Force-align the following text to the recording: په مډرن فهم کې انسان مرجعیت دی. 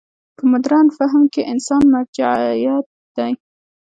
په 0.35 0.43
مډرن 0.51 0.87
فهم 0.97 1.23
کې 1.33 1.41
انسان 1.51 1.81
مرجعیت 1.93 2.87
دی. 3.17 3.31